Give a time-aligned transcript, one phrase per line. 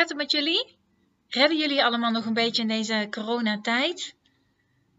[0.00, 0.76] gaat het met jullie?
[1.28, 4.14] Redden jullie allemaal nog een beetje in deze coronatijd?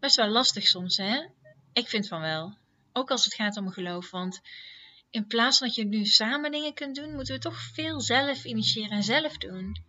[0.00, 1.26] Best wel lastig soms, hè?
[1.72, 2.56] Ik vind van wel.
[2.92, 4.40] Ook als het gaat om geloof, want
[5.10, 8.44] in plaats van dat je nu samen dingen kunt doen, moeten we toch veel zelf
[8.44, 9.82] initiëren en zelf doen.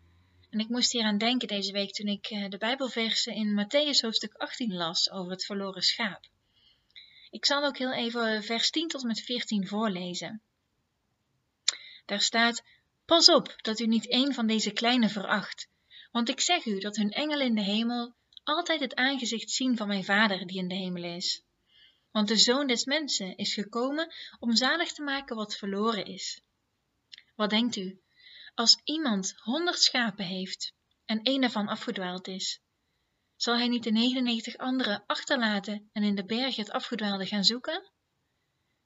[0.50, 4.02] En ik moest hier aan denken deze week toen ik eh, de Bijbelversen in Matthäus
[4.02, 6.28] hoofdstuk 18 las over het verloren schaap.
[7.30, 10.42] Ik zal ook heel even vers 10 tot met 14 voorlezen.
[12.06, 12.64] Daar staat:
[13.06, 15.70] Pas op dat u niet een van deze kleine veracht,
[16.12, 19.88] want ik zeg u dat hun engelen in de hemel altijd het aangezicht zien van
[19.88, 21.44] mijn Vader die in de hemel is.
[22.12, 26.42] Want de Zoon des Mensen is gekomen om zalig te maken wat verloren is.
[27.36, 28.02] Wat denkt u?
[28.54, 30.74] Als iemand honderd schapen heeft
[31.06, 32.62] en één daarvan afgedwaald is,
[33.36, 37.92] zal hij niet de 99 andere achterlaten en in de bergen het afgedwaalde gaan zoeken?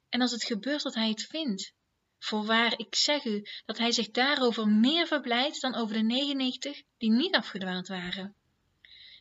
[0.09, 1.73] En als het gebeurt dat hij het vindt,
[2.19, 7.11] voorwaar ik zeg u dat hij zich daarover meer verblijdt dan over de 99 die
[7.11, 8.35] niet afgedwaald waren.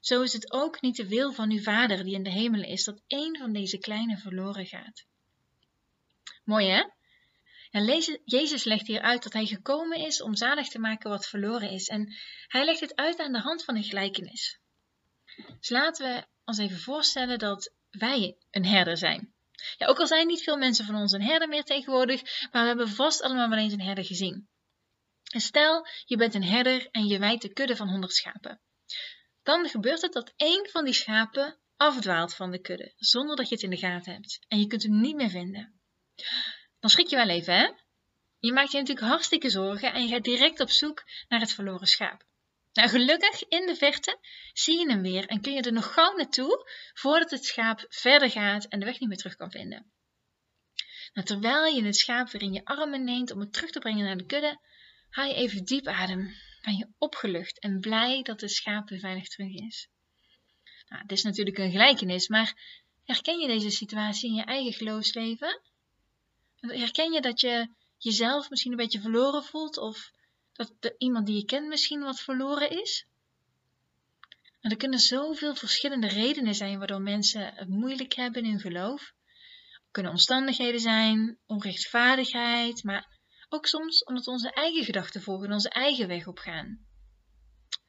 [0.00, 2.84] Zo is het ook niet de wil van uw Vader die in de hemelen is,
[2.84, 5.04] dat één van deze kleine verloren gaat.
[6.44, 6.84] Mooi hè?
[7.70, 11.70] Ja, Jezus legt hier uit dat hij gekomen is om zalig te maken wat verloren
[11.70, 11.88] is.
[11.88, 12.14] En
[12.46, 14.58] hij legt het uit aan de hand van een gelijkenis.
[15.58, 19.34] Dus laten we ons even voorstellen dat wij een herder zijn.
[19.76, 22.68] Ja, ook al zijn niet veel mensen van ons een herder meer tegenwoordig, maar we
[22.68, 24.48] hebben vast allemaal wel eens een herder gezien.
[25.32, 28.60] En stel, je bent een herder en je wijdt de kudde van 100 schapen.
[29.42, 33.54] Dan gebeurt het dat één van die schapen afdwaalt van de kudde, zonder dat je
[33.54, 34.44] het in de gaten hebt.
[34.48, 35.80] En je kunt hem niet meer vinden.
[36.80, 37.70] Dan schrik je wel even, hè?
[38.38, 41.86] Je maakt je natuurlijk hartstikke zorgen en je gaat direct op zoek naar het verloren
[41.86, 42.24] schaap.
[42.76, 44.18] Nou, gelukkig in de verte
[44.52, 48.30] zie je hem weer en kun je er nog gauw naartoe voordat het schaap verder
[48.30, 49.92] gaat en de weg niet meer terug kan vinden.
[51.12, 54.04] Nou, terwijl je het schaap weer in je armen neemt om het terug te brengen
[54.04, 54.60] naar de kudde,
[55.10, 56.34] haal je even diep adem.
[56.62, 59.88] Ben je opgelucht en blij dat het schaap weer veilig terug is.
[60.88, 62.54] Nou, dit is natuurlijk een gelijkenis, maar
[63.04, 65.60] herken je deze situatie in je eigen geloofsleven?
[66.60, 70.14] Herken je dat je jezelf misschien een beetje verloren voelt of
[70.56, 73.06] dat iemand die je kent misschien wat verloren is?
[74.60, 79.00] En er kunnen zoveel verschillende redenen zijn waardoor mensen het moeilijk hebben in hun geloof.
[79.00, 83.18] Het kunnen omstandigheden zijn, onrechtvaardigheid, maar
[83.48, 86.86] ook soms omdat onze eigen gedachten volgen en onze eigen weg opgaan.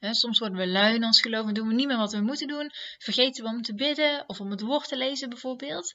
[0.00, 2.48] soms worden we lui in ons geloof en doen we niet meer wat we moeten
[2.48, 2.70] doen.
[2.98, 5.94] Vergeten we om te bidden of om het woord te lezen bijvoorbeeld.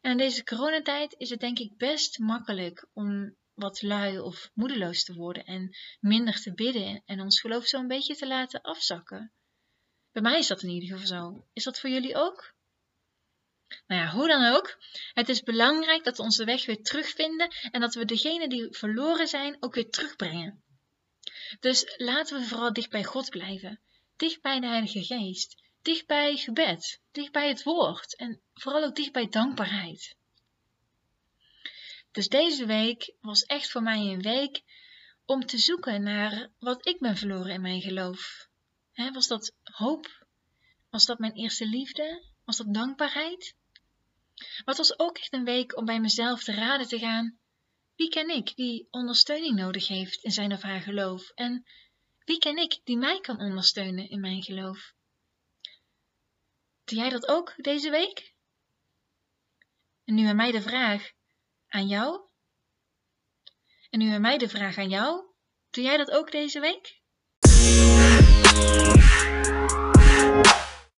[0.00, 5.04] En in deze coronatijd is het denk ik best makkelijk om wat lui of moedeloos
[5.04, 9.32] te worden en minder te bidden en ons geloof zo een beetje te laten afzakken.
[10.12, 11.46] Bij mij is dat in ieder geval zo.
[11.52, 12.54] Is dat voor jullie ook?
[13.86, 14.78] Nou ja, hoe dan ook,
[15.12, 19.28] het is belangrijk dat we onze weg weer terugvinden en dat we degene die verloren
[19.28, 20.62] zijn ook weer terugbrengen.
[21.60, 23.80] Dus laten we vooral dicht bij God blijven,
[24.16, 28.96] dicht bij de Heilige Geest, dicht bij gebed, dicht bij het woord en vooral ook
[28.96, 30.16] dicht bij dankbaarheid.
[32.12, 34.62] Dus deze week was echt voor mij een week
[35.24, 38.48] om te zoeken naar wat ik ben verloren in mijn geloof.
[39.12, 40.26] was dat hoop?
[40.88, 42.24] Was dat mijn eerste liefde?
[42.44, 43.54] Was dat dankbaarheid?
[44.36, 47.38] Maar het was ook echt een week om bij mezelf te raden te gaan.
[47.96, 51.30] Wie ken ik die ondersteuning nodig heeft in zijn of haar geloof?
[51.30, 51.66] En
[52.24, 54.94] wie ken ik die mij kan ondersteunen in mijn geloof?
[56.84, 58.34] Doe jij dat ook deze week?
[60.04, 61.12] En nu aan mij de vraag
[61.70, 62.20] aan jou.
[63.90, 65.24] En nu aan mij de vraag aan jou.
[65.70, 66.98] Doe jij dat ook deze week?